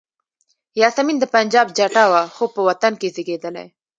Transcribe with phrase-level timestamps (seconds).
[0.81, 3.67] یاسمین د پنجاب جټه وه خو په وطن کې زیږېدلې.